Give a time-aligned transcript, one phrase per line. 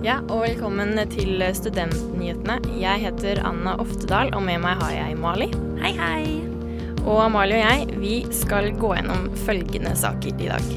[0.00, 2.54] Ja, og velkommen til Studentnyhetene.
[2.80, 5.50] Jeg heter Anna Oftedal, og med meg har jeg Mali.
[5.82, 6.22] Hei, hei.
[7.04, 10.70] Og Mali og jeg, vi skal gå gjennom følgende saker i dag.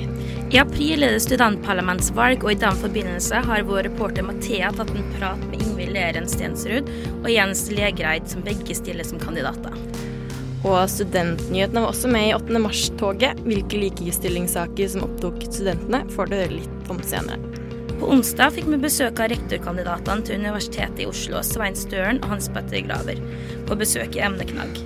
[0.51, 5.07] I april er det studentparlamentsvalg, og i den forbindelse har vår reporter Mathea tatt en
[5.15, 9.79] prat med Ingvild Leren Stensrud og Jens Legreid, som begge stiller som kandidater.
[10.67, 12.59] Og Studentnyhetene var også med i 8.
[12.67, 13.39] mars-toget.
[13.47, 17.52] Hvilke likestillingssaker som opptok studentene, får du høre litt om senere.
[18.03, 22.49] På onsdag fikk vi besøk av rektorkandidatene til Universitetet i Oslo, Svein Støren og Hans
[22.51, 23.21] Petter Graver,
[23.63, 24.81] på besøk i emneknagg.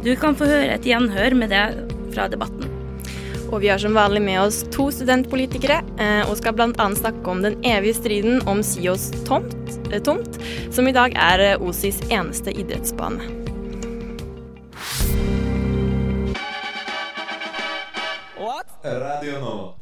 [0.00, 1.60] Du kan få høre et gjenhør med det
[2.14, 2.70] fra debatten.
[3.50, 6.86] Og vi har som vanlig med oss to studentpolitikere, eh, og skal bl.a.
[6.96, 10.40] snakke om den evige striden om Sios tomt, eh, tomt,
[10.72, 13.28] som i dag er eh, OSIs eneste idrettsbane.
[18.84, 19.74] Radio Nova.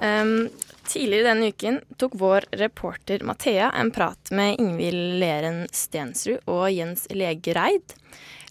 [0.00, 0.50] Um,
[0.96, 7.04] tidligere denne uken tok vår reporter Mathea en prat med Ingvild Leren Stensrud og Jens
[7.12, 7.92] Legereid,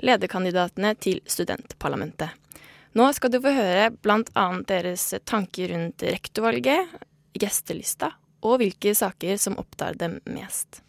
[0.06, 2.30] lederkandidatene til studentparlamentet.
[2.96, 4.46] Nå skal du få høre bl.a.
[4.70, 6.94] deres tanker rundt rektorvalget,
[7.36, 8.12] gjestelista
[8.46, 10.84] og hvilke saker som opptar dem mest.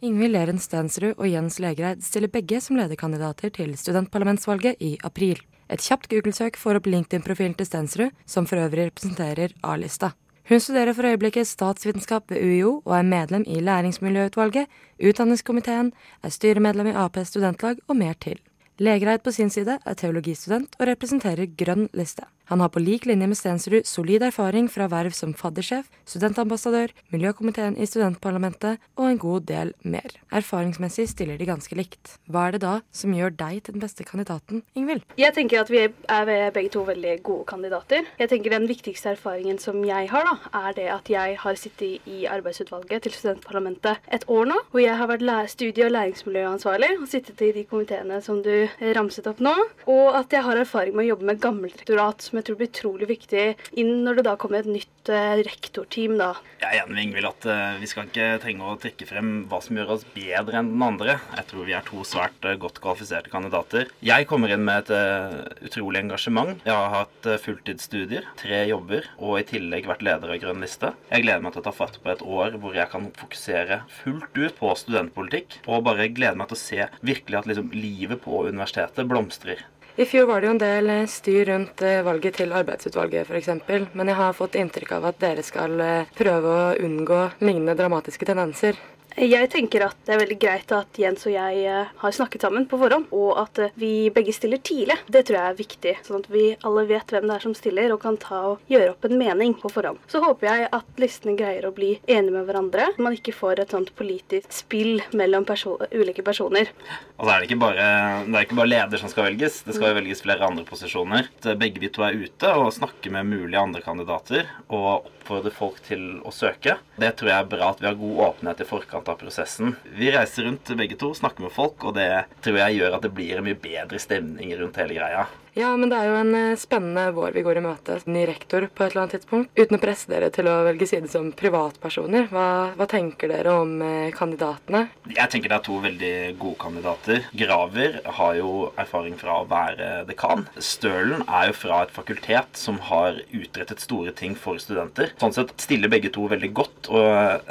[0.00, 5.44] Ingvild Leren Stensrud og Jens Legereid stiller begge som lederkandidater til studentparlamentsvalget i april.
[5.68, 10.14] Et kjapt Google-søk får opp LinkedIn-profilen til Stensrud, som for øvrig representerer A-lista.
[10.50, 14.66] Hun studerer for øyeblikket statsvitenskap ved UiO og er medlem i læringsmiljøutvalget,
[14.98, 18.40] utdanningskomiteen, er styremedlem i Ap studentlag og mer til.
[18.78, 22.26] Legereid på sin side er teologistudent og representerer Grønn liste.
[22.50, 27.76] Han har på lik linje med Stensrud solid erfaring fra verv som faddersjef, studentambassadør, miljøkomiteen
[27.78, 30.16] i studentparlamentet og en god del mer.
[30.34, 32.16] Erfaringsmessig stiller de ganske likt.
[32.26, 35.04] Hva er det da som gjør deg til den beste kandidaten, Ingvild?
[35.14, 38.02] Jeg tenker at vi er begge to veldig gode kandidater.
[38.18, 42.02] Jeg tenker Den viktigste erfaringen som jeg har, da, er det at jeg har sittet
[42.10, 44.58] i arbeidsutvalget til studentparlamentet et år nå.
[44.74, 48.66] Hvor jeg har vært studie- og læringsmiljøansvarlig og sittet i de komiteene som du
[48.98, 49.54] ramset opp nå.
[49.86, 52.70] Og at jeg har erfaring med å jobbe med gammelt rektorat, som jeg tror blir
[52.70, 53.44] utrolig viktig
[53.80, 56.16] inn når det da kommer et nytt uh, rektorteam.
[56.20, 56.32] da.
[56.62, 59.60] Jeg er enig med Ingvild at uh, vi skal ikke trenge å trekke frem hva
[59.64, 61.18] som gjør oss bedre enn den andre.
[61.36, 63.90] Jeg tror vi er to svært uh, godt kvalifiserte kandidater.
[64.04, 66.56] Jeg kommer inn med et utrolig engasjement.
[66.64, 70.94] Jeg har hatt fulltidsstudier, tre jobber og i tillegg vært leder av Grønn liste.
[71.10, 74.40] Jeg gleder meg til å ta fatt på et år hvor jeg kan fokusere fullt
[74.40, 78.44] ut på studentpolitikk, og bare gleder meg til å se virkelig at liksom, livet på
[78.48, 79.64] universitetet blomstrer.
[80.00, 83.50] I fjor var det jo en del styr rundt valget til arbeidsutvalget f.eks.,
[83.92, 85.76] men jeg har fått inntrykk av at dere skal
[86.16, 88.80] prøve å unngå lignende dramatiske tendenser.
[89.18, 91.64] Jeg tenker at det er veldig greit at Jens og jeg
[92.00, 94.96] har snakket sammen på forhånd, og at vi begge stiller tidlig.
[95.10, 97.92] Det tror jeg er viktig, sånn at vi alle vet hvem det er som stiller,
[97.92, 100.00] og kan ta og gjøre opp en mening på forhånd.
[100.10, 103.74] Så håper jeg at listene greier å bli enige med hverandre, man ikke får et
[103.74, 106.70] sånt politisk spill mellom perso ulike personer.
[107.18, 107.88] Og så er det ikke bare,
[108.26, 111.28] det er ikke bare leder som skal velges, det skal jo velges flere andre posisjoner.
[111.60, 116.20] Begge vi to er ute og snakker med mulige andre kandidater, og oppfordrer folk til
[116.26, 116.78] å søke.
[117.00, 119.76] Det tror jeg er bra at vi har god åpenhet i forkant av prosessen.
[119.96, 123.12] Vi reiser rundt begge to, snakker med folk, og det tror jeg gjør at det
[123.16, 125.24] blir en mye bedre stemning rundt hele greia.
[125.58, 127.98] Ja, men det er jo en spennende vår vi går i møte.
[128.06, 129.50] Ny rektor på et eller annet tidspunkt.
[129.58, 132.46] Uten å presse dere til å velge side som privatpersoner, hva,
[132.78, 133.72] hva tenker dere om
[134.16, 134.84] kandidatene?
[135.10, 137.24] Jeg tenker det er to veldig gode kandidater.
[137.36, 140.46] Graver har jo erfaring fra å være dekan.
[140.62, 145.14] Stølen er jo fra et fakultet som har utrettet store ting for studenter.
[145.20, 146.92] Sånn sett stiller begge to veldig godt.
[146.94, 147.50] og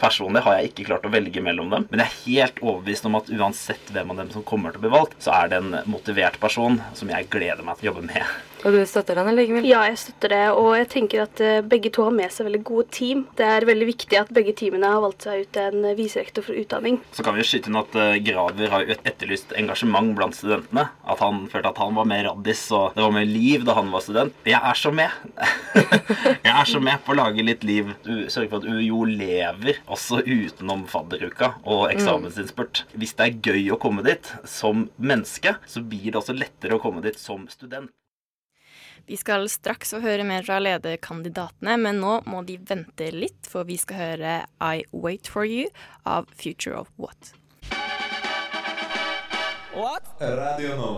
[0.00, 3.18] Personlig har jeg ikke klart å velge mellom dem, men jeg er helt overbevist om
[3.18, 5.76] at uansett hvem av dem som kommer til å bli valgt, så er det en
[5.90, 8.36] motivert person som jeg gleder meg til å jobbe med.
[8.66, 9.68] Og du støtter den, Ingvild?
[9.68, 10.42] Ja, jeg støtter det.
[10.58, 13.20] Og jeg tenker at begge to har med seg veldig gode team.
[13.38, 16.98] Det er veldig viktig at begge teamene har valgt seg ut en viserektor for utdanning.
[17.14, 17.94] Så kan vi jo skyte inn at
[18.26, 20.88] Graver har etterlyst engasjement blant studentene.
[21.06, 23.92] At han følte at han var mer raddis, og det var mer liv da han
[23.94, 24.34] var student.
[24.48, 25.14] Jeg er så med!
[26.46, 27.92] jeg er så med på å lage litt liv.
[28.02, 32.82] Sørge for at UiO lever også utenom fadderuka og eksamensinnspurt.
[32.98, 36.82] Hvis det er gøy å komme dit som menneske, så blir det også lettere å
[36.82, 37.94] komme dit som student.
[39.06, 43.62] Vi skal straks få høre mer fra lederkandidatene, men nå må de vente litt, for
[43.68, 45.68] vi skal høre I Wait For You
[46.02, 47.30] av Future of What.
[50.18, 50.90] Radio nå.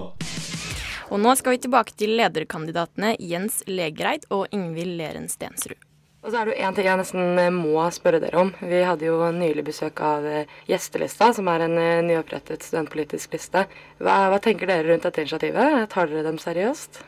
[1.09, 5.77] Og nå skal vi tilbake til lederkandidatene Jens Legereid og Ingvild Leren Stensrud.
[6.25, 8.51] Og så er det jo én ting jeg nesten eh, må spørre dere om.
[8.59, 13.69] Vi hadde jo nylig besøk av eh, Gjestelista, som er en eh, nyopprettet studentpolitisk liste.
[14.01, 15.87] Hva, hva tenker dere rundt dette initiativet?
[15.93, 17.01] Tar dere dem seriøst?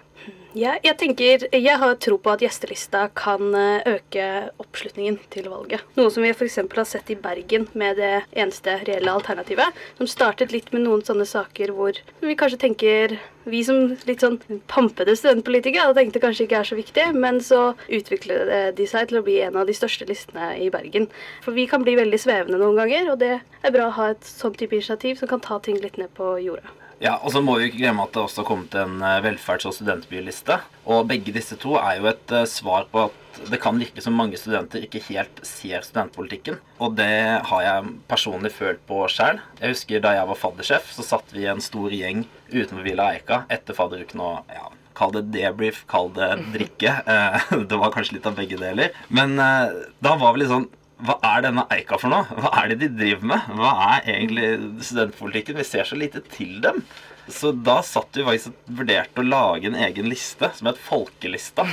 [0.50, 4.24] Ja, jeg tenker, jeg har tro på at gjestelista kan eh, øke
[4.58, 5.84] oppslutningen til valget.
[5.94, 6.56] Noe som vi f.eks.
[6.74, 9.78] har sett i Bergen med det eneste reelle alternativet.
[10.00, 13.20] Som startet litt med noen sånne saker hvor vi kanskje tenker
[13.50, 14.36] Vi som litt sånn
[14.68, 19.22] pampede studentpolitikere tenkte tenkt kanskje ikke er så viktig, men så utviklet de seg til
[19.22, 21.08] å bli en av de største listene i Bergen.
[21.46, 24.28] For vi kan bli veldig svevende noen ganger, og det er bra å ha et
[24.28, 26.68] sånn type initiativ som kan ta ting litt ned på jorda.
[27.00, 29.64] Ja, og så må vi ikke glemme at det også har kommet en eh, velferds-
[29.68, 30.58] og studentbyliste.
[30.84, 34.18] Og begge disse to er jo et eh, svar på at det kan virke som
[34.18, 36.58] mange studenter ikke helt ser studentpolitikken.
[36.82, 37.08] Og det
[37.48, 39.40] har jeg personlig følt på sjøl.
[39.62, 43.08] Jeg husker da jeg var faddersjef, så satt vi i en stor gjeng utenfor Villa
[43.14, 44.68] Eika etter fadderuken og ja,
[45.00, 46.98] Kall det debrief, kall det drikke.
[47.14, 48.92] Eh, Det var kanskje litt av begge deler.
[49.08, 50.68] Men da var vi litt sånn
[51.06, 52.26] hva er denne Eika for noe?
[52.40, 53.52] Hva er det de driver med?
[53.58, 54.50] Hva er egentlig
[54.88, 55.58] studentpolitikken?
[55.60, 56.82] Vi ser så lite til dem.
[57.30, 61.66] Så da satt vi faktisk og vurderte å lage en egen liste som het Folkelista.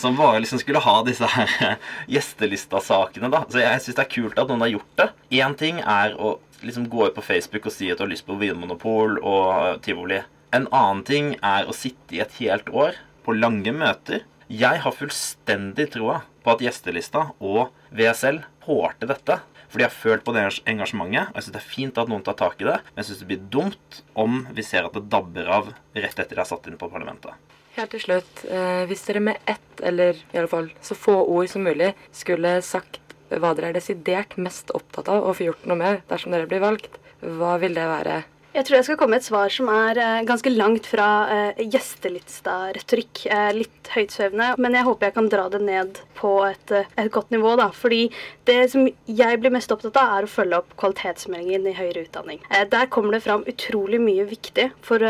[0.00, 1.76] Som bare liksom skulle ha disse her
[2.10, 3.44] gjestelista-sakene, da.
[3.48, 5.08] Så jeg syns det er kult at noen har gjort det.
[5.38, 8.26] Én ting er å liksom gå ut på Facebook og si at du har lyst
[8.26, 10.22] på Vinmonopol og tivoli.
[10.54, 14.24] En annen ting er å sitte i et helt år på lange møter.
[14.52, 19.40] Jeg har fullstendig troa på at gjestelista og VSL til dette.
[19.68, 22.22] Fordi jeg har følt på det engasjementet, og jeg syns det er fint at noen
[22.22, 22.76] tar tak i det.
[22.92, 26.36] Men jeg syns det blir dumt om vi ser at det dabber av rett etter
[26.36, 27.34] de er satt inn på parlamentet.
[27.74, 31.48] Helt til slutt, eh, hvis dere med ett, eller i alle fall så få ord
[31.50, 33.00] som mulig, skulle sagt
[33.34, 36.62] hva dere er desidert mest opptatt av å få gjort noe med dersom dere blir
[36.62, 38.22] valgt, hva vil det være?
[38.54, 41.62] Jeg tror jeg skal komme med et svar som er eh, ganske langt fra eh,
[41.72, 43.24] gjestelista-retorikk.
[43.26, 47.10] Eh, litt høytsvevende, men jeg håper jeg kan dra det ned på et, eh, et
[47.10, 47.56] godt nivå.
[47.58, 48.12] da, fordi
[48.46, 52.44] det som jeg blir mest opptatt av, er å følge opp kvalitetsmeldingen i høyere utdanning.
[52.46, 55.02] Eh, der kommer det fram utrolig mye viktig for,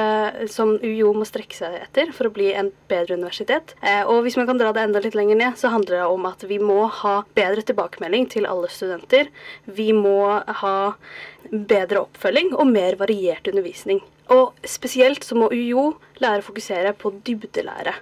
[0.49, 3.77] som UiO må strekke seg etter for å bli en bedre universitet.
[4.09, 6.49] Og hvis man kan dra det enda litt lenger ned, så handler det om at
[6.49, 9.29] vi må ha bedre tilbakemelding til alle studenter.
[9.69, 10.77] Vi må ha
[11.51, 14.03] bedre oppfølging og mer variert undervisning.
[14.33, 15.91] Og spesielt så må UiO
[16.23, 17.93] lære å fokusere på dybdelære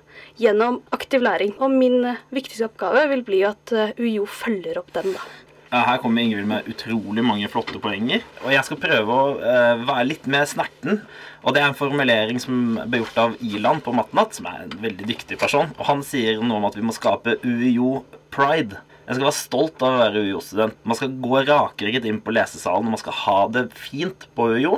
[0.40, 1.56] gjennom aktiv læring.
[1.58, 5.24] Og min eh, viktigste oppgave vil bli at eh, UiO følger opp den, da.
[5.72, 8.20] Her kommer Ingvild med utrolig mange flotte poenger.
[8.44, 11.00] Og jeg skal prøve å eh, være litt mer snerten.
[11.42, 14.76] Og det er en formulering som ble gjort av Ilan på Mattenatt, som er en
[14.84, 15.72] veldig dyktig person.
[15.78, 18.02] Og han sier noe om at vi må skape UiO
[18.34, 18.82] pride.
[19.02, 20.76] Jeg skal være stolt av å være UiO-student.
[20.87, 24.76] Man skal gå rakrygget inn på lesesalen, og man skal ha det fint på UiO.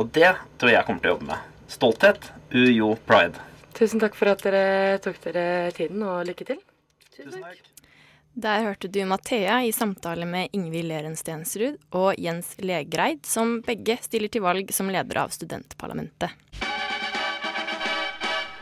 [0.00, 1.48] Og det tror jeg jeg kommer til å jobbe med.
[1.70, 3.42] Stolthet, UiO pride.
[3.76, 5.44] Tusen takk for at dere tok dere
[5.76, 6.62] tiden, og lykke til.
[7.12, 7.60] Tusen takk.
[8.40, 13.98] Der hørte du Mathea i samtale med Ingvild Leren Stensrud og Jens Legreid, som begge
[14.00, 16.32] stiller til valg som leder av studentparlamentet.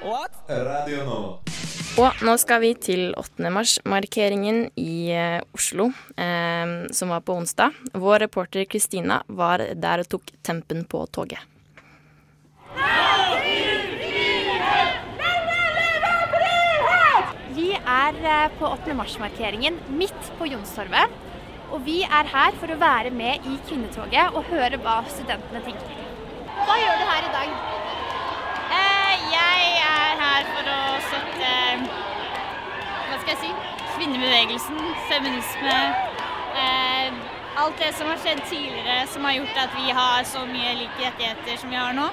[0.02, 0.42] What?
[0.48, 1.57] Radio Nova.
[1.98, 3.50] Og nå skal vi til 8.
[3.50, 7.74] mars-markeringen i eh, Oslo, eh, som var på onsdag.
[7.98, 11.42] Vår reporter Kristina var der og tok tempen på toget.
[17.58, 18.94] Vi er eh, på 8.
[18.94, 21.18] mars-markeringen midt på Jonstorvet.
[21.74, 26.00] Og vi er her for å være med i kvinnetoget og høre hva studentene tenker.
[26.62, 27.87] Hva gjør du her i dag?
[29.08, 31.52] Jeg er her for å støtte
[33.08, 33.52] Hva skal jeg si?
[33.96, 35.76] Kvinnebevegelsen, feminisme.
[36.62, 37.14] Eh,
[37.58, 41.00] alt det som har skjedd tidligere som har gjort at vi har så mye like
[41.00, 42.06] rettigheter som vi har nå.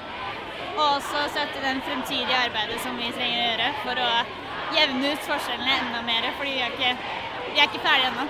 [0.76, 4.10] Og også støtte den fremtidige arbeidet som vi trenger å gjøre for å
[4.76, 6.30] jevne ut forskjellene enda mer.
[6.40, 6.94] Fordi vi er ikke,
[7.52, 8.26] vi er ikke ferdige ennå.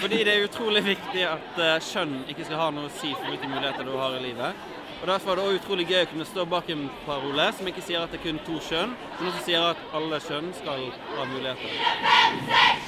[0.00, 3.32] Fordi det er utrolig viktig at eh, kjønn ikke skal ha noe å si for
[3.32, 4.68] hvilke muligheter du har i livet.
[5.00, 7.84] Og Derfor er det også utrolig gøy å kunne stå bak en parole som ikke
[7.86, 10.82] sier at det er kun to kjønn, men også sier at alle kjønn skal
[11.16, 12.80] ha muligheter.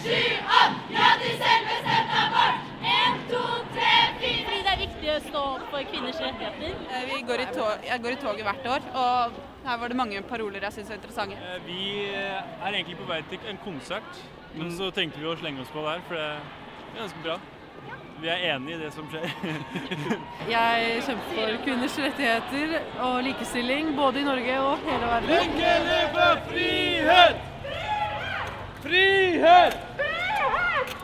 [3.33, 6.75] Fordi det er viktig å stå opp for kvinners rettigheter.
[6.93, 9.97] Eh, Vi går i tog, jeg går i toget hvert år, og her var det
[9.97, 11.41] mange paroler jeg syns var interessante.
[11.41, 11.81] Eh, Vi
[12.13, 14.23] er egentlig på vei til en konsert,
[14.55, 17.39] men så tenkte vi å slenge oss på der, for det er ganske bra.
[18.23, 19.25] Vi er enig i det som skjer.
[20.53, 25.57] Jeg kjemper for kvinners rettigheter og likestilling, både i Norge og hele verden.
[25.89, 27.41] leve frihet!
[28.85, 29.81] Frihet!
[29.99, 30.95] Frihet!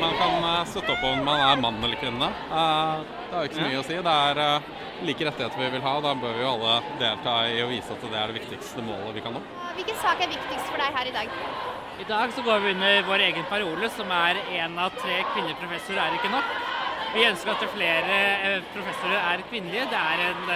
[0.00, 2.32] Man kan kan eh, støtte opp om man er mann eller kvinne.
[2.34, 4.02] Eh, Det har ikke så mye å si.
[4.08, 4.68] Det er eh,
[5.06, 5.94] like rettigheter vi vil ha.
[6.02, 9.14] Da bør vi jo alle delta i å vise at det er det viktigste målet
[9.16, 9.42] vi kan nå.
[9.78, 11.75] Hvilken sak er viktigst for deg her i dag?
[12.00, 15.56] I dag så går vi under vår egen parole, som er én av tre kvinnelige
[15.62, 16.50] professorer er ikke nok.
[17.14, 19.86] Vi ønsker at flere eh, professorer er kvinnelige.
[19.92, 20.50] Det er en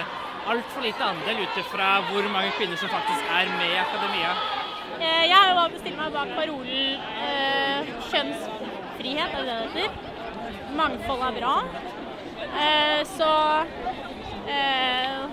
[0.51, 4.35] altfor lite andel ut ifra hvor mange kvinner som faktisk er med i akademia.
[4.99, 9.85] Eh, Jeg har jo valgt å stille meg bak parolen eh, kjønnsfrihet, er det det
[9.87, 10.09] heter.
[10.77, 11.55] Mangfold er bra.
[12.51, 13.31] Eh, så
[14.45, 15.25] eh,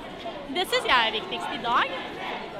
[0.56, 1.92] det syns jeg er viktigst i dag.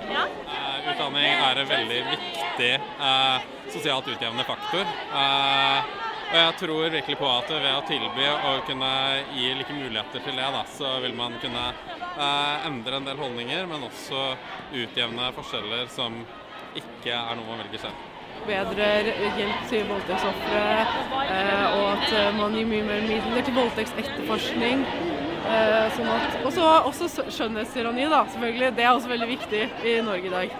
[0.09, 0.25] Ja.
[0.25, 4.85] Eh, Utdanning er en veldig viktig eh, sosialt utjevnende faktor.
[5.13, 5.97] Eh,
[6.29, 8.91] og jeg tror virkelig på at ved å tilby og kunne
[9.33, 13.65] gi like muligheter til det, da, så vil man kunne eh, endre en del holdninger,
[13.71, 14.27] men også
[14.77, 16.21] utjevne forskjeller som
[16.77, 18.05] ikke er noe man velger selv.
[18.49, 18.89] Bedre
[19.39, 20.67] hjelp til voldtektsofre,
[21.25, 24.85] eh, og at man gir mye mer midler til voldtektsetterforskning.
[25.49, 28.73] Eh, sånn at, også, også skjønnhetsironi, da, selvfølgelig.
[28.77, 30.57] Det er også veldig viktig i Norge i dag.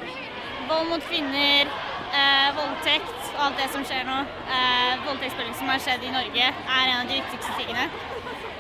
[0.69, 1.69] Vold mot kvinner,
[2.17, 4.19] eh, voldtekt og alt det som skjer nå.
[4.49, 7.89] Eh, Voldtektsbølgen som har skjedd i Norge, er en av de viktigste tingene.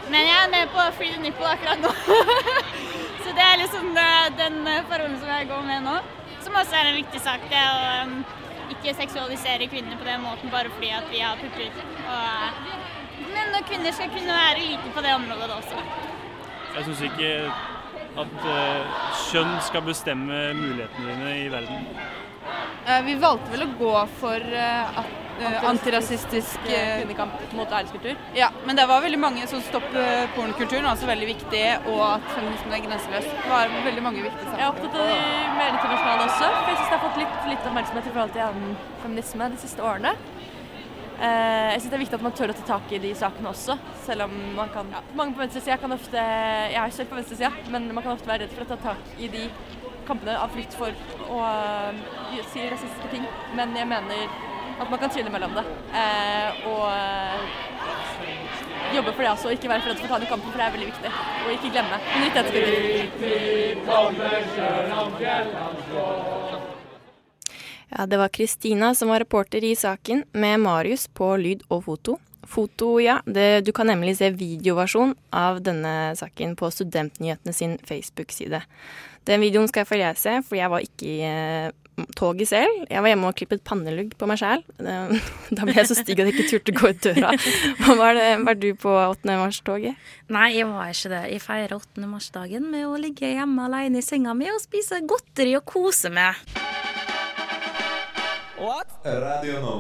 [0.08, 1.90] Men jeg er med på Free the Nipple akkurat nå.
[3.24, 5.96] Så det er liksom eh, den eh, parolen som jeg går med nå.
[6.44, 7.44] Som også er en viktig sak.
[7.50, 8.14] Det å um,
[8.72, 11.82] ikke seksualisere kvinner på den måten bare fordi at vi har pupper.
[12.04, 15.82] Og, eh, men kvinner skal kunne være like på det området også.
[16.78, 17.30] Jeg syns ikke
[18.18, 21.86] at eh, kjønn skal bestemme mulighetene dine i verden.
[22.88, 28.16] Eh, Vi valgte vel å gå for eh, at- antirasistisk kvinnekamp mot æreskultur.
[28.34, 31.60] Ja, men det var veldig mange som stopp eh, pornokulturen, var også veldig viktig,
[31.92, 33.28] og at feminismen er grenseløs.
[33.30, 34.58] Det var veldig mange viktige saker.
[34.58, 35.20] Jeg er opptatt av de
[35.60, 38.46] mer internasjonale også, for jeg syns det har fått litt, litt oppmerksomhet i forhold til
[38.48, 40.14] annen feminisme de siste årene.
[41.18, 43.50] Eh, jeg syns det er viktig at man tør å ta tak i de sakene
[43.50, 43.74] også,
[44.06, 44.86] selv om man kan
[45.18, 48.42] Mange på venstresida kan ofte Jeg er selv på venstresida, men man kan ofte være
[48.44, 49.42] redd for å ta tak i de
[50.06, 50.90] kampene av frykt for
[51.28, 51.94] å eh,
[52.52, 53.24] si rasistiske ting.
[53.58, 54.18] Men jeg mener
[54.78, 55.64] at man kan skille mellom det.
[55.98, 57.38] eh, og eh,
[58.94, 60.58] jobbe for det også, og ikke være for redd for å ta den kampen, for
[60.62, 61.10] det er veldig viktig.
[61.44, 62.78] Og ikke glemme minoritetskvinner.
[67.88, 72.18] Ja, det var Kristina som var reporter i saken, med Marius på lyd og foto.
[72.48, 73.18] Foto, ja.
[73.26, 78.62] Det, du kan nemlig se videoversjon av denne saken på Studentnyhetene sin Facebook-side.
[79.28, 82.86] Den videoen skal jeg få lese, for jeg var ikke i eh, toget selv.
[82.88, 84.64] Jeg var hjemme og klippet pannelugg på meg sjæl.
[85.56, 87.34] Da ble jeg så stygg at jeg ikke turte gå ut døra.
[88.00, 89.36] Var, det, var du på 8.
[89.40, 90.08] mars-toget?
[90.32, 91.22] Nei, jeg var ikke det.
[91.34, 92.08] Jeg feirer 8.
[92.08, 96.38] mars-dagen med å ligge hjemme alene i senga mi og spise godteri og kose meg.
[98.58, 99.74] Radio Nå.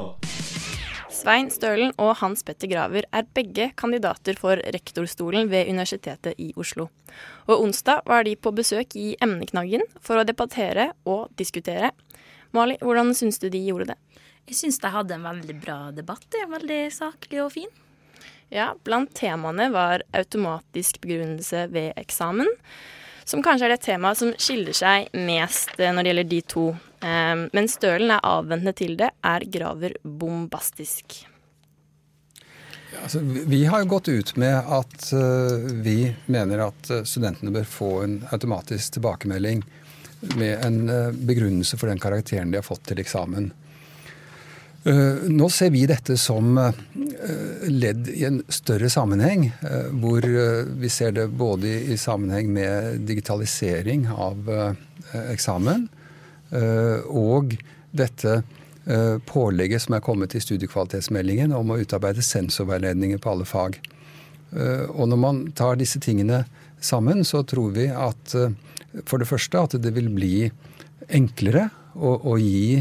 [1.10, 6.86] Svein Stølen og Hans Petter Graver er begge kandidater for rektorstolen ved Universitetet i Oslo.
[7.50, 11.90] Og onsdag var de på besøk i emneknaggen for å debattere og diskutere.
[12.54, 13.98] Mali, hvordan syns du de gjorde det?
[14.46, 16.22] Jeg syns de hadde en veldig bra debatt.
[16.30, 17.74] Det er veldig saklig og fin.
[18.54, 22.46] Ja, blant temaene var automatisk begrunnelse ved eksamen,
[23.28, 26.66] som kanskje er det temaet som skiller seg mest eh, når det gjelder de to.
[27.04, 31.18] Eh, Men Stølen er avventende til det, er Graver bombastisk.
[33.02, 37.68] Altså, vi- har jo gått ut med at eh, vi mener at eh, studentene bør
[37.68, 39.62] få en automatisk tilbakemelding
[40.34, 40.78] med en
[41.28, 43.52] begrunnelse for den karakteren de har fått til eksamen.
[44.84, 46.76] Eh, nå ser vi dette som eh,
[47.66, 54.06] ledd i en større sammenheng, eh, hvor vi ser det både i, sammenheng med digitalisering
[54.12, 54.50] av
[55.32, 55.88] eksamen,
[57.08, 57.54] og
[57.96, 58.34] dette
[59.28, 63.76] pålegget som er kommet i studiekvalitetsmeldingen om å utarbeide sensorveiledninger på alle fag.
[64.52, 66.42] Og når man tar disse tingene
[66.80, 68.32] sammen, så tror vi at
[69.04, 70.48] for det første at det vil bli
[71.08, 71.66] enklere
[71.96, 72.80] å, å gi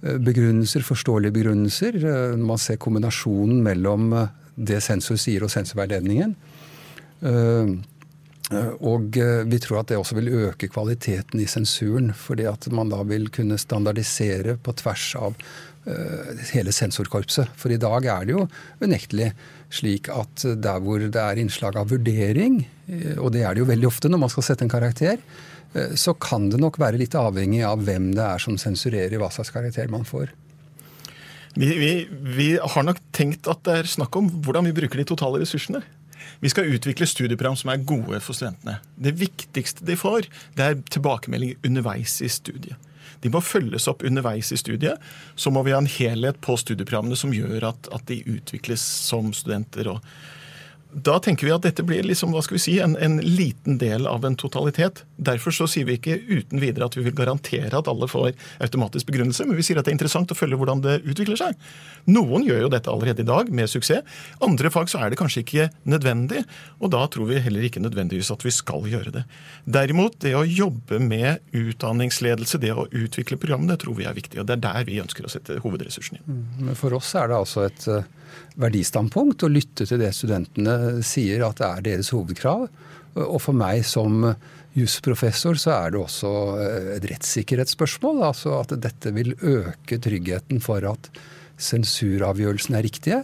[0.00, 6.34] begrunnelser, forståelige begrunnelser, eh, man ser kombinasjonen mellom eh, det sensor sier og sensorveiledningen.
[7.22, 7.78] Eh,
[8.48, 12.68] Eh, Og eh, vi tror at det også vil øke kvaliteten i sensuren, fordi at
[12.72, 15.36] man da vil kunne standardisere på tvers av
[15.84, 17.52] eh, hele sensorkorpset.
[17.58, 18.46] For i dag er det jo
[18.80, 19.32] unektelig
[19.68, 23.70] slik at der hvor det er innslag av vurdering, eh, og det er det jo
[23.74, 25.57] veldig ofte når man skal sette en karakter, eh,
[26.00, 29.52] så kan det nok være litt avhengig av hvem det er som sensurerer hva slags
[29.54, 30.32] karakter man får.
[31.58, 35.08] Vi, vi, vi har nok tenkt at det er snakk om hvordan vi bruker de
[35.08, 35.82] totale ressursene.
[36.40, 38.78] Vi skal utvikle studieprogram som er gode for studentene.
[38.94, 42.78] Det viktigste de får, det er tilbakemelding underveis i studiet.
[43.24, 45.02] De må følges opp underveis i studiet.
[45.34, 49.32] Så må vi ha en helhet på studieprogrammene som gjør at, at de utvikles som
[49.34, 49.90] studenter.
[49.90, 50.04] og
[50.88, 54.06] da tenker vi at dette blir liksom, hva skal vi si, en, en, liten del
[54.08, 55.02] av en totalitet.
[55.20, 58.30] Derfor så sier vi ikke uten videre at vi vil garantere at alle får
[58.64, 61.58] automatisk begrunnelse, men vi sier at det er interessant å følge hvordan det utvikler seg.
[62.08, 64.16] Noen gjør jo dette allerede i dag med suksess.
[64.44, 66.42] Andre fag så er det kanskje ikke nødvendig,
[66.80, 69.24] og da tror vi heller ikke nødvendigvis at vi skal gjøre det.
[69.68, 74.40] Derimot, det å jobbe med utdanningsledelse, det å utvikle programmene, tror vi er viktig.
[74.40, 76.28] Og det er der vi ønsker å sette hovedressursene inn.
[76.28, 78.08] Mm, men for oss er det altså et eh,
[78.58, 82.68] verdistandpunkt å lytte til det studentene sier at det er deres hovedkrav.
[83.18, 84.22] Og for meg som
[84.78, 88.22] jusprofessor så er det også eh, et rettssikkerhetsspørsmål.
[88.28, 91.10] Altså at dette vil øke tryggheten for at
[91.58, 93.22] sensuravgjørelsene er riktige.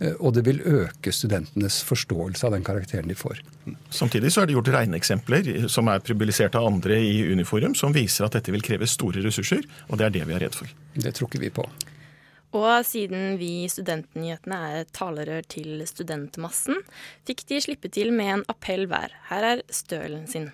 [0.00, 3.42] Eh, og det vil øke studentenes forståelse av den karakteren de får.
[3.90, 8.26] Samtidig så er det gjort regneeksempler som er publisert av andre i Uniforum, som viser
[8.26, 10.72] at dette vil kreve store ressurser, og det er det vi er redd for.
[10.98, 11.66] Det tror ikke vi på.
[12.56, 16.80] Og siden vi i Studentnyhetene er talerør til studentmassen,
[17.28, 19.12] fikk de slippe til med en appell hver.
[19.28, 20.48] Her er stølen sin.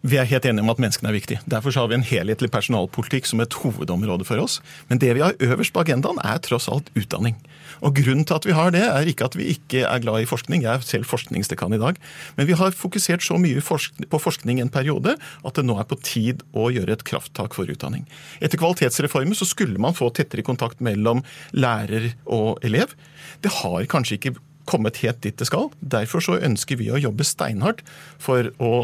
[0.00, 1.40] Vi er helt enige om at menneskene er viktige.
[1.50, 4.60] Derfor har vi en helhetlig personalpolitikk som et hovedområde for oss.
[4.88, 7.36] Men det vi har øverst på agendaen, er tross alt utdanning.
[7.84, 10.28] Og Grunnen til at vi har det, er ikke at vi ikke er glad i
[10.28, 10.64] forskning.
[10.64, 11.98] Jeg er selv forskningsdekan i dag.
[12.38, 16.00] Men vi har fokusert så mye på forskning en periode at det nå er på
[16.00, 18.06] tid å gjøre et krafttak for utdanning.
[18.40, 21.22] Etter kvalitetsreformen så skulle man få tettere kontakt mellom
[21.52, 22.96] lærer og elev.
[23.44, 24.36] Det har kanskje ikke
[24.68, 25.70] kommet helt dit det skal.
[25.80, 27.84] Derfor så ønsker vi å jobbe steinhardt
[28.22, 28.74] for å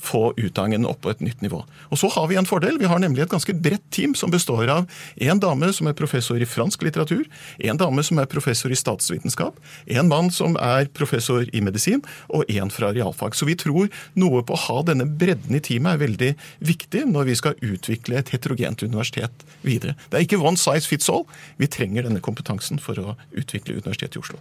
[0.00, 1.60] få utdanningen opp på et nytt nivå.
[1.92, 2.78] Og så har vi en fordel.
[2.80, 4.88] Vi har nemlig et ganske bredt team som består av
[5.28, 7.26] en dame som er professor i fransk litteratur,
[7.68, 12.00] en dame som er professor i statsvitenskap, en mann som er professor i medisin,
[12.32, 13.36] og en fra realfag.
[13.36, 16.32] Så vi tror noe på å ha denne bredden i teamet er veldig
[16.72, 19.98] viktig når vi skal utvikle et heterogent universitet videre.
[20.08, 21.26] Det er ikke one size fits all.
[21.60, 24.40] Vi trenger denne kompetansen for å utvikle Universitetet i Oslo.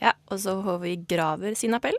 [0.00, 1.96] Ja, og så har vi Graver sin appell.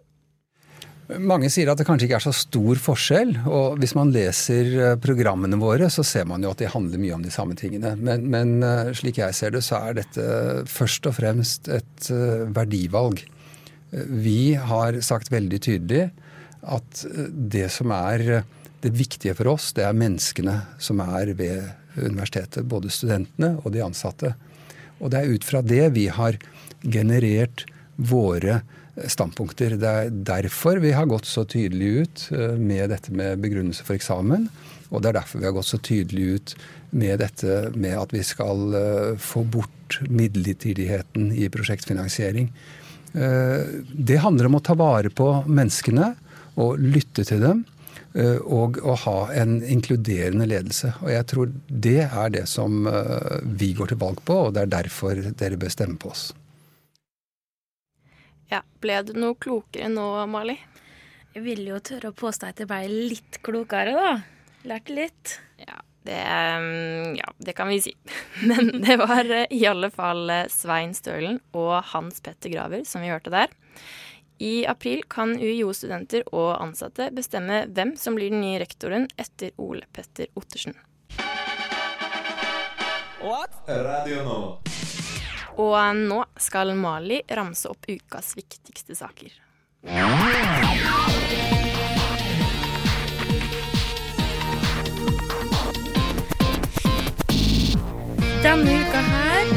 [1.07, 3.29] Mange sier at det kanskje ikke er så stor forskjell.
[3.47, 7.15] og Hvis man leser eh, programmene våre, så ser man jo at de handler mye
[7.15, 7.93] om de samme tingene.
[7.95, 10.25] Men, men eh, slik jeg ser det, så er dette
[10.67, 13.23] først og fremst et eh, verdivalg.
[13.95, 16.09] Vi har sagt veldig tydelig
[16.67, 18.41] at det som er
[18.83, 22.67] det viktige for oss, det er menneskene som er ved universitetet.
[22.67, 24.33] Både studentene og de ansatte.
[24.99, 26.35] Og det er ut fra det vi har
[26.83, 27.63] generert
[27.97, 28.61] våre
[29.05, 29.75] standpunkter.
[29.77, 33.97] Det er derfor vi har gått så tydelig ut eh, med dette med begrunnelse for
[33.97, 34.47] eksamen.
[34.89, 36.55] Og det er derfor vi har gått så tydelig ut
[36.97, 42.51] med dette med at vi skal eh, få bort midlertidigheten i prosjektfinansiering.
[43.13, 46.13] Eh, det handler om å ta vare på menneskene
[46.57, 47.65] og lytte til dem.
[48.17, 50.89] Og å ha en inkluderende ledelse.
[51.03, 52.87] Og jeg tror det er det som
[53.59, 56.31] vi går til valg på, og det er derfor dere bør stemme på oss.
[58.51, 60.55] Ja, Ble du noe klokere nå, Mali?
[61.35, 64.13] Jeg ville jo tørre å påstå at jeg ble litt klokere, da.
[64.67, 65.33] Lærte litt.
[65.59, 67.93] Ja, det, mm, ja, det kan vi si.
[68.49, 73.03] Men det var eh, i alle fall eh, Svein Stølen og Hans Petter Graver som
[73.03, 73.51] vi hørte der.
[74.37, 79.89] I april kan UiO-studenter og ansatte bestemme hvem som blir den nye rektoren etter Ole
[79.91, 80.77] Petter Ottersen.
[83.17, 83.59] What?
[83.67, 84.41] Radio nå.
[85.57, 89.33] Og nå skal Mali ramse opp ukas viktigste saker.
[98.43, 99.49] Denne uka her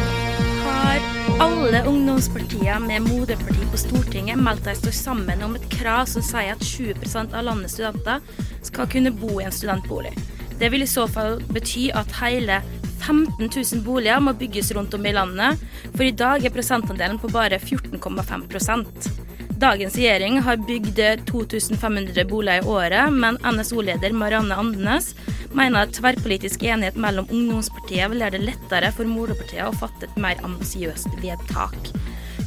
[0.64, 1.04] har
[1.44, 6.56] alle ungdomspartier med moderparti på Stortinget meldt seg står sammen om et krav som sier
[6.56, 8.24] at 20% av landets studenter
[8.64, 10.16] skal kunne bo i en studentbolig.
[10.56, 12.62] Det vil i så fall bety at hele
[13.00, 15.60] 15 000 boliger må bygges rundt om i landet,
[15.94, 19.10] for i dag er prosentandelen på bare 14,5%
[19.60, 25.10] Dagens regjering har bygd 2500 boliger i året, men NSO-leder Marianne Andenes
[25.52, 30.16] mener at tverrpolitisk enighet mellom ungdomspartiet vil gjøre det lettere for moderpartiet å fatte et
[30.16, 31.76] mer ambisiøst vedtak.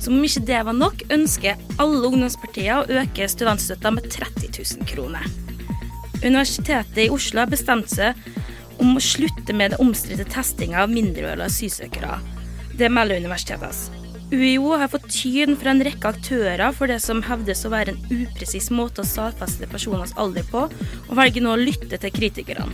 [0.02, 4.90] Som om ikke det var nok, ønsker alle ungdomspartier å øke studentstøtta med 30 000
[4.90, 5.30] kroner.
[6.24, 8.18] Universitetet i Oslo har bestemt seg
[8.82, 12.18] om å slutte med den omstridte testinga av mindreårige asylsøkere.
[12.78, 13.92] Det melder universitetet.
[14.34, 18.24] UiO har fått tyn fra en rekke aktører for det som hevdes å være en
[18.24, 22.72] upresis måte å stadfeste personers alder på, og velger nå å lytte til kritikerne.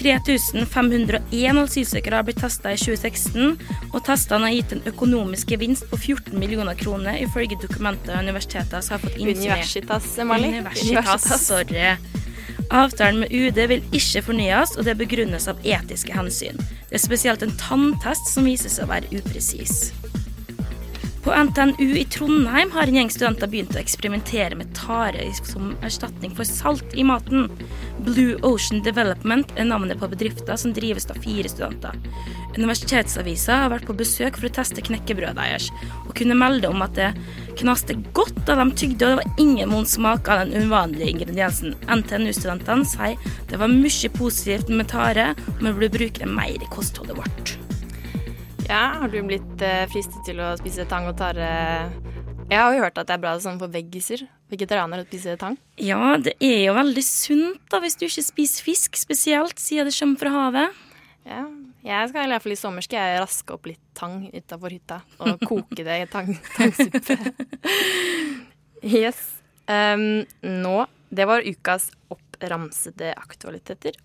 [0.00, 3.56] 3501 asylsøkere har blitt testa i 2016,
[3.90, 9.02] og testene har gitt en økonomisk gevinst på 14 millioner kroner, ifølge dokumenter universitetet har
[9.02, 9.50] fått innsyn i.
[9.50, 10.54] Universitas, Mali.
[10.60, 11.84] Universitas, sorry.
[12.70, 16.60] Avtalen med UD vil ikke fornyes, og det begrunnes av etiske hensyn.
[16.86, 19.90] Det er spesielt en tanntest som viser seg å være upresis.
[21.22, 26.32] På NTNU i Trondheim har en gjeng studenter begynt å eksperimentere med tare som erstatning
[26.32, 27.50] for salt i maten.
[28.06, 32.00] Blue Ocean Development er navnet på bedrifter som drives av fire studenter.
[32.56, 35.68] Universitetsavisa har vært på besøk for å teste knekkebrødet deres,
[36.06, 37.12] og kunne melde om at det
[37.60, 41.76] knaste godt da de tygde, og det var ingen vond smak av den uvanlige ingrediensen.
[41.84, 46.72] NTNU-studentene sier det var mye positivt med tare, og vi burde bruke det mer i
[46.72, 47.59] kostholdet vårt.
[48.70, 51.46] Ja, Har du blitt eh, fristet til å spise tang og tare?
[52.46, 55.56] Jeg har jo hørt at det er bra sånn for veggiser, vegetarianere, å spise tang.
[55.82, 59.96] Ja, det er jo veldig sunt da, hvis du ikke spiser fisk, spesielt siden det
[59.96, 60.84] kommer fra havet.
[61.26, 61.40] Ja,
[61.82, 65.00] jeg skal i hvert fall i sommer skal jeg raske opp litt tang utafor hytta
[65.18, 67.16] og koke det i tang, tangsuppe.
[69.00, 69.18] yes.
[69.66, 70.76] Um, nå
[71.10, 73.98] Det var ukas oppramsede aktualiteter.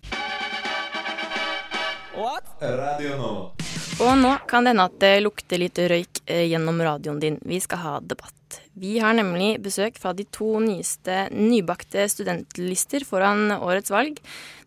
[2.18, 2.50] What?
[2.58, 3.65] Radio Nova.
[3.96, 7.38] Og nå kan det hende at det lukter litt røyk eh, gjennom radioen din.
[7.48, 8.58] Vi skal ha debatt.
[8.76, 14.18] Vi har nemlig besøk fra de to nyeste nybakte studentlister foran årets valg.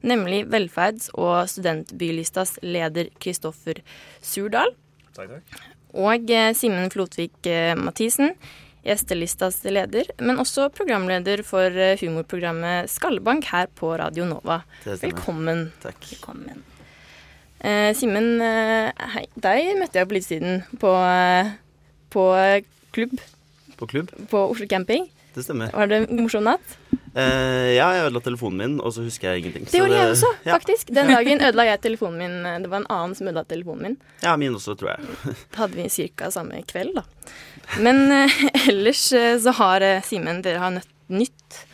[0.01, 3.83] Nemlig Velferds- og studentbylistas leder Kristoffer
[4.25, 4.73] Surdal.
[5.13, 5.61] Takk, takk.
[5.93, 8.33] Og eh, Simen Flotvik eh, Mathisen,
[8.81, 11.69] gjestelistas leder, men også programleder for
[12.01, 14.63] humorprogrammet Skallebank her på Radio Nova.
[14.89, 15.67] Velkommen.
[15.85, 16.01] Takk.
[16.15, 16.65] Velkommen.
[17.59, 19.25] Eh, Simen, eh, hei.
[19.35, 21.49] Deg møtte jeg på Lydsiden på, eh,
[22.13, 22.25] på
[22.95, 23.19] klubb
[23.77, 24.11] På klubb?
[24.31, 25.09] på Oslo camping.
[25.35, 25.71] Det stemmer.
[25.71, 26.77] Var det en morsom natt?
[27.15, 29.65] Eh, ja, jeg ødela telefonen min, og så husker jeg ingenting.
[29.65, 30.53] Det gjorde jeg også, ja.
[30.55, 30.91] faktisk.
[30.93, 32.63] Den dagen ødela jeg telefonen min.
[32.63, 33.97] Det var en annen som ødela telefonen min.
[34.23, 35.35] Ja, min også, tror jeg.
[35.51, 36.29] Da hadde vi ca.
[36.31, 37.03] samme kveld, da.
[37.79, 41.65] Men eh, ellers eh, så har Simen, dere har nytt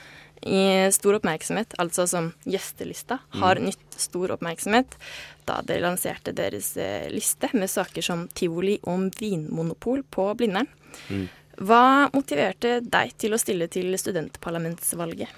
[0.45, 3.65] i stor oppmerksomhet, altså som gjestelista har Mm.
[3.65, 4.97] nytt stor oppmerksomhet
[5.45, 10.67] da dere lanserte deres eh, liste med saker som tivoli om vinmonopol på Blindern.
[11.09, 11.27] Mm.
[11.65, 15.29] Hva motiverte deg til å stille til studentparlamentsvalget?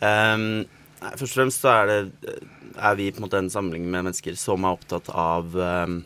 [0.00, 0.64] Um,
[1.00, 2.36] først og fremst så er, det,
[2.78, 6.00] er vi på en måte en samling med mennesker som er opptatt av, um,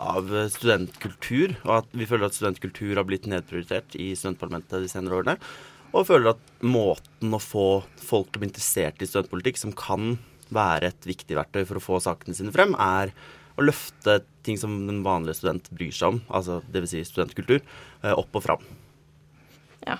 [0.00, 5.20] av studentkultur, og at vi føler at studentkultur har blitt nedprioritert i studentparlamentet de senere
[5.20, 5.36] årene.
[5.96, 10.16] Og føler at måten å få folk til å bli interessert i studentpolitikk, som kan
[10.52, 13.14] være et viktig verktøy for å få sakene sine frem, er
[13.56, 16.92] å løfte ting som den vanlige student bryr seg om, altså dvs.
[16.92, 17.62] Si studentkultur,
[18.02, 18.66] eh, opp og fram.
[19.86, 19.96] Ja.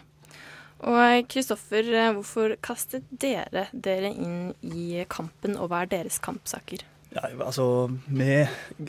[0.85, 6.85] Og Kristoffer, eh, hvorfor kastet dere dere inn i kampen, og hva er deres kampsaker?
[7.17, 8.43] Ja, altså, vi,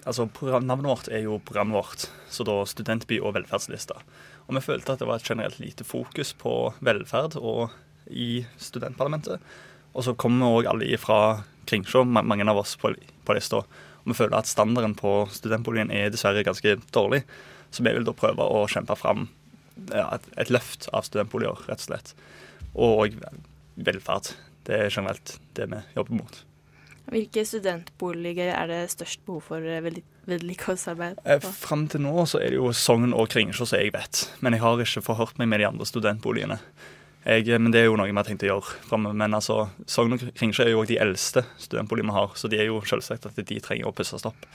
[0.03, 0.25] altså
[0.59, 4.01] Navnet vårt er jo programmet vårt, så da Studentby og velferdslista.
[4.47, 7.71] Og vi følte at det var et generelt lite fokus på velferd og
[8.11, 9.39] i studentparlamentet.
[9.93, 11.19] Og så kommer vi òg alle fra
[11.67, 12.91] Kringsjå, mange av oss på,
[13.27, 13.63] på lista.
[13.63, 17.23] Og vi føler at standarden på studentboligen er dessverre ganske dårlig.
[17.71, 19.29] Så vi vil da prøve å kjempe fram
[19.91, 22.13] ja, et, et løft av studentboliger, rett og slett.
[22.75, 23.19] Og
[23.87, 24.35] velferd.
[24.67, 26.46] Det er generelt det vi jobber mot.
[27.07, 31.39] Hvilke studentboliger er det størst behov for eh, vedli- vedlikeholdsarbeid Eh.
[31.39, 34.25] Fram til nå så er det jo Sogn og Kringsjå som jeg vet.
[34.41, 36.59] Men jeg har ikke forhørt meg med de andre studentboligene.
[37.25, 39.13] Jeg, eh, men det er jo noe vi har tenkt å gjøre framme.
[39.15, 42.59] Men altså, Sogn og Kringsjå er jo også de eldste studentboligene vi har, så de
[42.59, 44.45] er jo selvsagt at de trenger å pusses opp.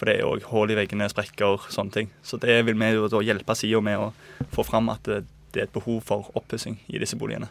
[0.00, 2.08] For det er òg hull i veggene, sprekker, sånne ting.
[2.24, 4.12] Så det vil vi jo da hjelpe sida med å
[4.50, 7.48] få fram at det, det er et behov for oppussing i disse boligene.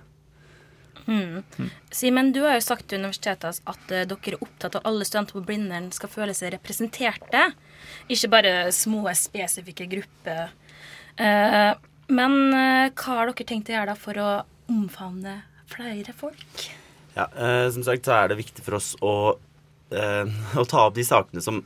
[1.08, 1.44] Mm.
[1.92, 5.08] Simen, du har jo sagt til universitetet at eh, dere er opptatt av at alle
[5.08, 7.48] studenter på Blindern skal føle seg representerte.
[8.12, 10.54] Ikke bare små, spesifikke grupper.
[11.18, 11.72] Eh,
[12.12, 14.30] men eh, hva har dere tenkt å gjøre da for å
[14.72, 16.70] omfavne flere folk?
[17.12, 17.28] Ja,
[17.76, 21.58] som sagt så er det viktig for oss å, å ta opp de sakene som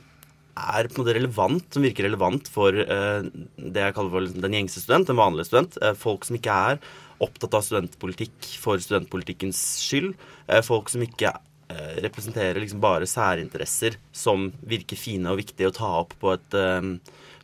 [0.58, 4.56] er på en måte relevant, som virker relevant for det jeg kaller for liksom den
[4.56, 5.78] gjengse student, den vanlige student.
[6.02, 6.80] Folk som ikke er
[7.22, 10.14] opptatt av studentpolitikk for studentpolitikkens skyld.
[10.48, 15.76] Eh, folk som ikke eh, representerer liksom bare særinteresser som virker fine og viktige å
[15.76, 16.92] ta opp på et eh,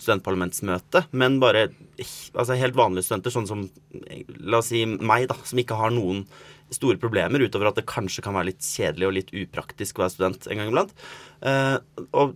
[0.03, 1.69] studentparlamentsmøte, men bare
[2.35, 3.69] altså helt vanlige studenter, sånn som
[4.43, 6.25] la oss si meg, da, som ikke har noen
[6.73, 10.15] store problemer, utover at det kanskje kan være litt kjedelig og litt upraktisk å være
[10.17, 10.95] student en gang iblant.
[12.17, 12.33] Og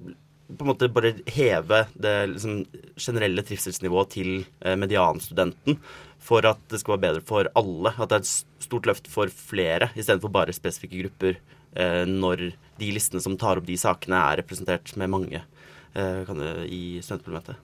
[0.46, 2.60] på en måte bare heve det liksom,
[3.00, 4.30] generelle trivselsnivået til
[4.78, 5.80] medianstudenten
[6.26, 7.92] for at det skal være bedre for alle.
[7.94, 11.38] At det er et stort løft for flere, istedenfor bare spesifikke grupper.
[11.76, 12.48] Eh, når
[12.80, 17.62] de listene som tar opp de sakene, er representert med mange eh, det, i studentparlamentet.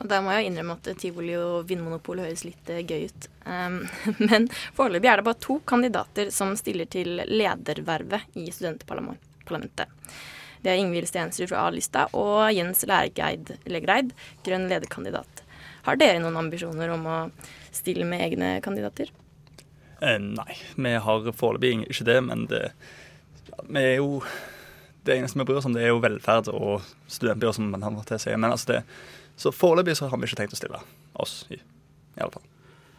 [0.00, 3.28] Og Der må jeg innrømme at tivoli og vinmonopol høres litt eh, gøy ut.
[3.44, 3.82] Um,
[4.30, 9.92] men foreløpig er det bare to kandidater som stiller til ledervervet i studentparlamentet.
[10.60, 15.39] Det er Ingvild Stensrud fra A-lista og Jens Læregeid grønn lederkandidat.
[15.86, 17.18] Har dere noen ambisjoner om å
[17.72, 19.12] stille med egne kandidater?
[20.00, 22.64] Eh, nei, vi har foreløpig ikke det, men det,
[23.68, 24.22] vi er jo
[25.04, 28.00] det eneste vi bryr oss om, det er jo velferd og studentbyer, som man har
[28.08, 28.32] til å si.
[28.36, 28.80] Men altså det,
[29.40, 30.80] så foreløpig så har vi ikke tenkt å stille
[31.20, 32.48] oss, i, i alle fall.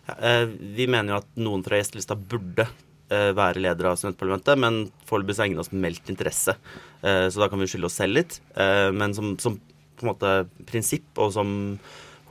[0.07, 0.45] Ja, eh,
[0.77, 5.37] vi mener jo at noen fra gjestelista burde eh, være leder av studentparlamentet, men foreløpig
[5.37, 6.57] så har ingen av oss meldt interesse.
[7.01, 8.39] Eh, så da kan vi skylde oss selv litt.
[8.57, 9.59] Eh, men som, som,
[9.97, 10.33] på en måte
[10.69, 11.53] prinsipp og som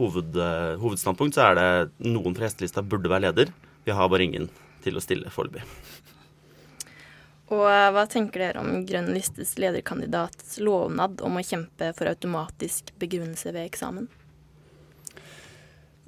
[0.00, 3.52] hoved, eh, hovedstandpunkt så er det noen fra gjestelista burde være leder.
[3.84, 4.48] Vi har bare ingen
[4.84, 5.64] til å stille foreløpig.
[7.50, 12.94] Og eh, hva tenker dere om Grønn listes lederkandidats lovnad om å kjempe for automatisk
[13.02, 14.08] begrunnelse ved eksamen?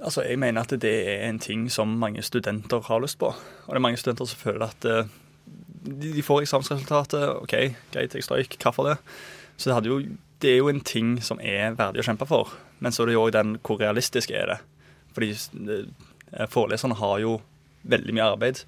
[0.03, 3.31] Altså, Jeg mener at det er en ting som mange studenter har lyst på.
[3.31, 4.89] Og det er mange studenter som føler at
[5.83, 7.29] de, de, får eksamensresultatet.
[7.43, 7.55] OK,
[7.95, 8.57] greit, jeg strøyk.
[8.63, 8.97] Hva for det?
[9.57, 10.01] Så det, hadde jo,
[10.43, 12.53] det, er jo en ting som er verdig å kjempe for.
[12.83, 14.59] Men så er det jo òg den hvor realistisk er det.
[15.15, 17.37] Fordi uh, foreleserne har jo
[17.89, 18.65] veldig mye arbeid.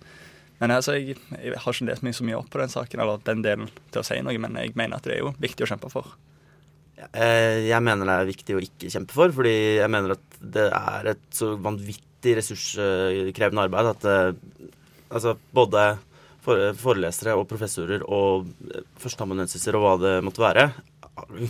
[0.61, 3.25] Men altså, jeg, jeg, har ikke lest meg så mye opp på den saken, eller
[3.27, 5.71] den delen til å si noe, men jeg mener at det er jo viktig å
[5.75, 6.15] kjempe for.
[6.95, 10.69] Eh, jeg mener det er viktig å ikke kjempe for, fordi jeg mener at det
[10.71, 14.69] er et så vanvittig ressurskrevende arbeid at eh,
[15.11, 15.89] altså både
[16.45, 18.51] forelesere og professorer og
[19.01, 20.67] førsteamanuenser og hva det måtte være,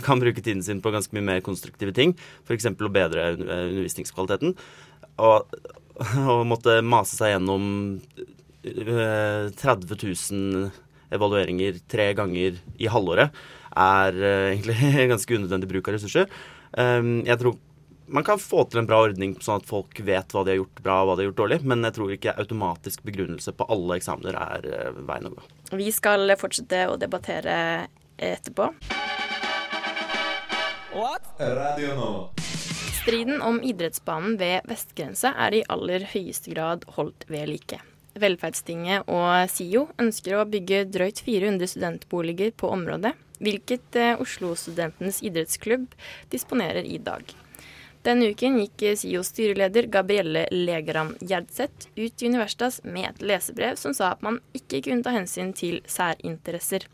[0.05, 2.13] kan bruke tiden sin på ganske mye mer konstruktive ting,
[2.45, 2.69] f.eks.
[2.69, 4.55] å bedre undervisningskvaliteten.
[5.25, 5.59] Og,
[6.21, 7.67] og måtte mase seg gjennom
[8.65, 10.71] 30 000
[11.13, 13.35] evalueringer tre ganger i halvåret
[13.75, 16.29] er uh, egentlig ganske unødvendig bruk av ressurser.
[16.71, 17.57] Um, jeg tror
[18.05, 20.81] man kan få til en bra ordning sånn at folk vet hva de har gjort
[20.85, 23.97] bra og hva de har gjort dårlig, men jeg tror ikke automatisk begrunnelse på alle
[23.97, 25.47] eksamener er veien å gå.
[25.81, 27.57] Vi skal fortsette å debattere
[28.21, 28.69] etterpå.
[30.95, 31.21] What?
[31.39, 32.29] Radio nå.
[33.01, 37.81] Striden om idrettsbanen ved vestgrense er i aller høyeste grad holdt ved like.
[38.15, 43.11] Velferdstinget og SIO ønsker å bygge drøyt 400 studentboliger på området,
[43.43, 45.91] hvilket eh, Oslo-studentenes idrettsklubb
[46.31, 47.27] disponerer i dag.
[48.07, 53.91] Denne uken gikk SIOs styreleder Gabrielle Legram Gjerdseth ut i Universitas med et lesebrev som
[53.97, 56.87] sa at man ikke kunne ta hensyn til særinteresser.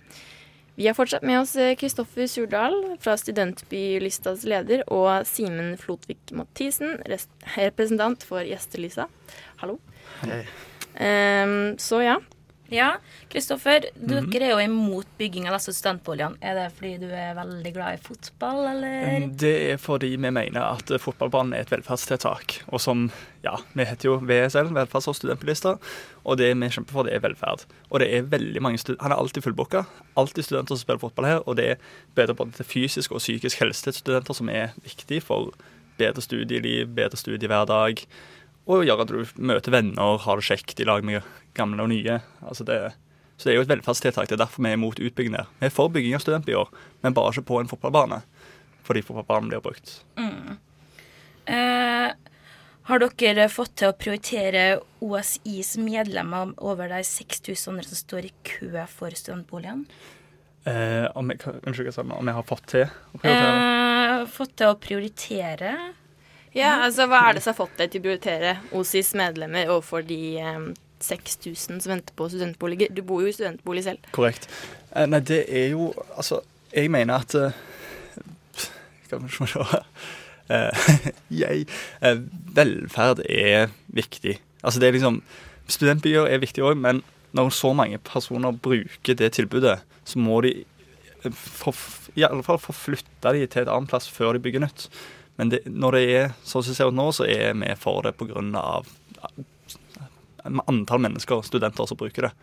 [0.82, 6.96] Vi har fortsatt med oss Kristoffer Surdal fra Studentbylistas leder og Simen Flotvik Mathisen,
[7.54, 9.06] representant for Gjestelista.
[9.62, 9.76] Hallo.
[10.24, 10.40] Hei.
[10.98, 12.16] Um, så ja.
[12.72, 12.94] Ja,
[13.30, 14.30] Kristoffer, Mhm.
[14.32, 16.38] dere er jo imot bygging av disse studentboligene.
[16.42, 19.28] Er det fordi du er veldig glad i fotball, eller?
[19.36, 22.62] Det er fordi vi mener at fotballbanen er et velferdstiltak.
[22.72, 23.12] Og som,
[23.44, 25.78] ja, vi heter jo VSL, velferds- og studentbilister,
[26.26, 27.66] og det vi kjemper for, det er velferd.
[27.92, 29.86] Og det er veldig mange studenter, Han er alltid fullbooka.
[30.16, 31.76] Alltid studenter som spiller fotball her, og det er
[32.16, 35.52] bedre både til fysisk og psykisk helse til studenter, som er viktig for
[35.98, 38.06] bedre studieliv, bedre studiehverdag.
[38.70, 41.26] Og gjør at du møter venner, har det kjekt i lag med
[41.58, 42.20] gamle og nye.
[42.46, 42.78] Altså det,
[43.42, 44.30] så det er jo et velferdstiltak.
[44.30, 45.48] Det er derfor vi er imot utbygging der.
[45.60, 46.70] Vi er for bygging av studentbyer,
[47.02, 48.22] men bare ikke på en fotballbane.
[48.86, 49.96] Fordi fotballbanen blir brukt.
[50.20, 50.60] Mm.
[51.50, 52.12] Eh,
[52.90, 54.66] har dere fått til å prioritere
[55.02, 59.88] OSIs medlemmer over de 6000 andre som står i kø for studentboligen?
[60.70, 63.66] Eh, om, jeg, unnskyld, om jeg har fått til å prioritere?
[64.22, 65.74] Eh, fått til å prioritere?
[66.56, 70.04] Ja, altså Hva er det som har fått deg til å prioritere OSIs medlemmer overfor
[70.04, 72.92] de um, 6000 som venter på studentboliger?
[72.92, 74.10] Du bor jo i studentbolig selv.
[74.16, 74.50] Korrekt.
[74.92, 76.42] Eh, nei, det er jo Altså,
[76.76, 77.56] jeg mener at eh,
[79.06, 79.64] Skal vi se
[80.52, 80.90] eh,
[81.44, 81.70] jeg,
[82.04, 82.20] eh,
[82.56, 84.36] Velferd er viktig.
[84.62, 85.22] Altså, det er liksom
[85.72, 87.00] Studentbyer er viktig òg, men
[87.32, 90.52] når så mange personer bruker det tilbudet, så må de
[91.24, 91.78] eh, for,
[92.20, 94.90] i alle fall forflytte de til et annet plass før de bygger nytt.
[95.40, 98.06] Men det, når det er sånn som det ser ut nå, så er vi for
[98.06, 98.42] det pga.
[100.44, 102.34] antall mennesker, og studenter, som bruker det.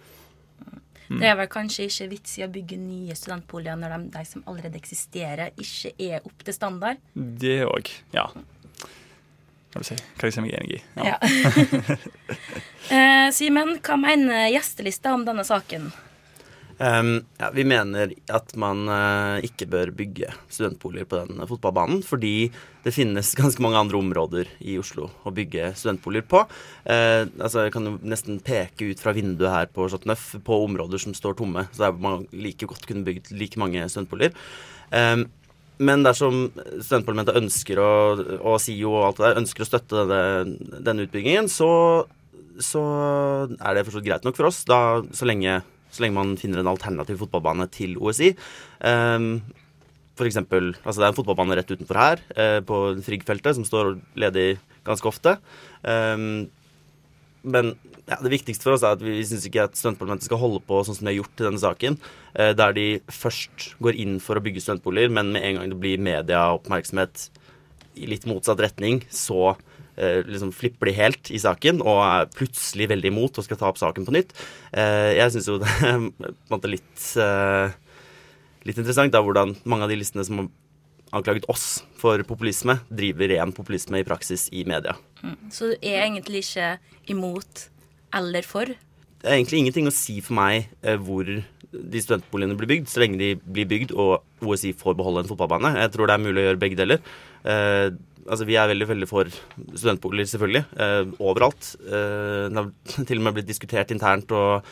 [1.09, 1.21] Mm.
[1.23, 4.45] Det er vel kanskje ikke vits i å bygge nye studentboliger når de, de som
[4.51, 7.01] allerede eksisterer, ikke er opp til standard.
[7.15, 8.27] Det òg, ja.
[9.73, 10.83] Kan si, kan jeg si meg enig i.
[11.05, 11.17] Ja.
[12.97, 15.89] eh, Simen, hva mener gjestelista om denne saken?
[16.79, 22.51] Um, ja, vi mener at man uh, ikke bør bygge studentboliger på den fotballbanen, fordi
[22.85, 26.45] det finnes ganske mange andre områder i Oslo å bygge studentboliger på.
[26.87, 31.03] Uh, altså, jeg kan jo nesten peke ut fra vinduet her på Chateau på områder
[31.03, 34.39] som står tomme, så der man like godt kunne bygd like mange studentboliger.
[34.95, 35.27] Um,
[35.79, 36.49] men dersom
[36.83, 37.91] studentparlamentet ønsker å,
[38.39, 41.71] og SIO og alt det der ønsker å støtte denne, denne utbyggingen, så,
[42.63, 42.83] så
[43.59, 44.81] er det forstått greit nok for oss, da,
[45.15, 48.35] så, lenge, så lenge man finner en alternativ fotballbane til OSI.
[48.81, 49.41] Um,
[50.19, 54.01] for eksempel, altså Det er en fotballbane rett utenfor her, eh, på Frigg-feltet, som står
[54.19, 55.37] ledig ganske ofte.
[55.85, 56.49] Um,
[57.47, 57.77] men
[58.09, 60.81] ja, det viktigste for oss er at vi syns ikke at studentparlamentet skal holde på
[60.83, 61.99] sånn som de har gjort i denne saken,
[62.35, 65.81] eh, der de først går inn for å bygge studentboliger, men med en gang det
[65.81, 67.29] blir medieoppmerksomhet
[67.99, 69.55] i litt motsatt retning, så
[70.29, 73.81] liksom flipper de helt i saken og er plutselig veldig imot og skal ta opp
[73.81, 74.35] saken på nytt.
[74.73, 77.77] Eh, jeg syns jo det er på en måte litt, eh,
[78.69, 80.51] litt interessant da hvordan mange av de listene som har
[81.19, 84.93] anklaget oss for populisme, driver ren populisme i praksis i media.
[85.51, 86.75] Så du er egentlig ikke
[87.09, 87.69] imot
[88.15, 88.69] eller for?
[89.19, 91.27] Det er egentlig ingenting å si for meg eh, hvor
[91.73, 95.75] de studentboligene blir bygd, så lenge de blir bygd og OSI får beholde en fotballbane.
[95.83, 97.03] Jeg tror det er mulig å gjøre begge deler.
[97.45, 97.89] Eh,
[98.29, 99.31] altså Vi er veldig veldig for
[99.75, 100.65] studentboliger, selvfølgelig.
[100.81, 101.75] Eh, overalt.
[101.85, 102.71] Eh, det har
[103.09, 104.63] til og med blitt diskutert internt å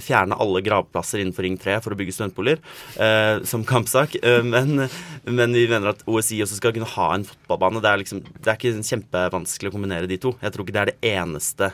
[0.00, 2.62] fjerne alle gravplasser innenfor Ring 3 for å bygge studentboliger,
[2.96, 4.16] eh, som kampsak.
[4.22, 4.86] Eh, men,
[5.24, 7.82] men, vi mener at OSI også skal kunne ha en fotballbane.
[7.82, 10.36] Det er, liksom, det er ikke kjempevanskelig å kombinere de to.
[10.40, 11.72] Jeg tror ikke det er det eneste,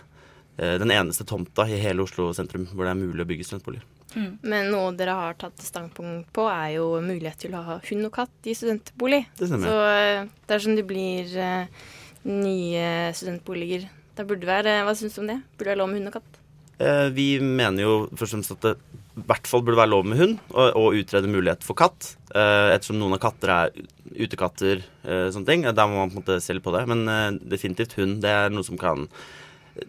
[0.58, 3.86] eh, den eneste tomta i hele Oslo sentrum hvor det er mulig å bygge studentboliger.
[4.14, 4.32] Mm.
[4.40, 8.14] Men noe dere har tatt standpunkt på, er jo mulighet til å ha hund og
[8.14, 9.24] katt i studentbolig.
[9.38, 9.68] Det stemmer.
[9.68, 11.86] Så eh, dersom det blir uh,
[12.28, 15.40] nye studentboliger, da burde det være Hva syns du om det?
[15.54, 16.38] Burde det være lov med hund og katt?
[16.78, 18.74] Eh, vi mener jo først og fremst at det
[19.18, 22.12] i hvert fall burde være lov med hund, og, og utrede mulighet for katt.
[22.30, 23.72] Eh, ettersom noen av katter er
[24.14, 25.66] utekatter, eh, sånne ting.
[25.74, 26.84] Da må man på en måte se litt på det.
[26.90, 29.08] Men definitivt hund, det er noe som kan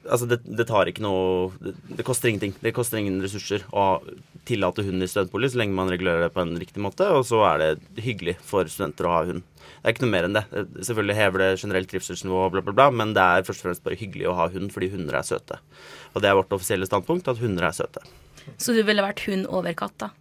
[0.09, 2.53] Altså, det, det tar ikke noe det, det, koster ingenting.
[2.61, 4.01] Det koster ingen ressurser å
[4.49, 7.41] tillate hund i studentbolig så lenge man regulerer det på en riktig måte, og så
[7.51, 9.43] er det hyggelig for studenter å ha hund.
[9.59, 10.45] Det er ikke noe mer enn det.
[10.79, 13.99] Selvfølgelig hever det generelt trivselsnivå, bla, bla, bla, men det er først og fremst bare
[13.99, 15.59] hyggelig å ha hund fordi hunder er søte.
[16.13, 18.03] Og det er vårt offisielle standpunkt, at hunder er søte.
[18.57, 20.11] Så du ville vært hund over katt, da?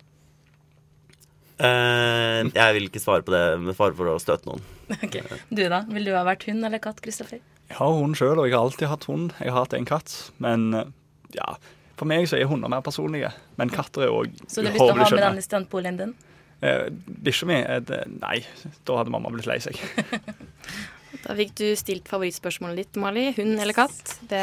[1.58, 4.64] Uh, jeg vil ikke svare på det med fare for å støte noen.
[5.04, 5.20] Okay.
[5.52, 5.82] Du da?
[5.92, 7.42] Vil du ha vært hund eller katt, Kristoffer?
[7.68, 9.34] Jeg har hund sjøl, og jeg har alltid hatt hund.
[9.42, 10.14] Jeg har hatt en katt.
[10.42, 10.88] Men eh,
[11.36, 11.50] ja,
[11.98, 13.32] for meg så er hunder mer personlige.
[13.60, 16.14] Men katter er òg Så du har lyst til å ha med denne studentboligen din?
[16.64, 17.58] Eh, Bikkja mi
[18.18, 18.38] Nei,
[18.88, 19.78] da hadde mamma blitt lei seg.
[21.24, 23.24] Da fikk du stilt favorittspørsmålet ditt, Mali.
[23.36, 24.12] Hund eller katt?
[24.30, 24.40] Det,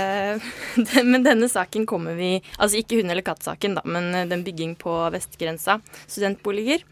[0.89, 4.73] det, men denne saken kommer vi Altså ikke hund- eller katt-saken, da, men den bygging
[4.81, 6.83] på vestgrensa, studentboliger,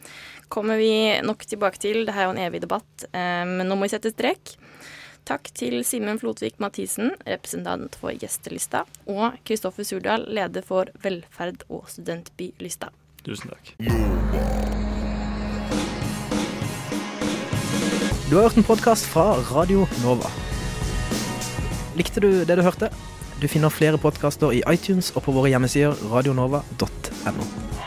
[0.53, 0.93] kommer vi
[1.25, 2.03] nok tilbake til.
[2.07, 4.55] Det her er jo en evig debatt, eh, men nå må vi sette strek.
[5.23, 11.87] Takk til Simen Flotvik Mathisen, representant for Gjestelista, og Kristoffer Surdal, leder for Velferd og
[11.87, 12.91] studentbylista.
[13.23, 13.71] Tusen takk.
[18.27, 20.27] Du har hørt en podkast fra Radio Nova.
[21.95, 22.91] Likte du det du hørte?
[23.39, 27.82] Du finner flere podkaster i iTunes og på våre hjemmesider radionova.no.